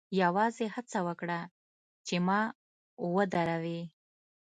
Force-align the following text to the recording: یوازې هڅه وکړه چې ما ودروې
یوازې 0.21 0.65
هڅه 0.75 0.99
وکړه 1.07 1.39
چې 2.07 2.15
ما 2.27 2.39
ودروې 3.15 3.81